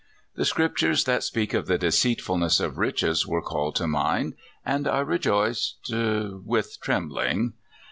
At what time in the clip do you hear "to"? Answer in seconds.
3.75-3.85